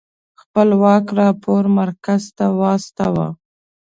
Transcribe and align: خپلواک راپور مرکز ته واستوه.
خپلواک 0.41 1.05
راپور 1.19 1.63
مرکز 1.79 2.23
ته 2.37 2.45
واستوه. 2.59 3.27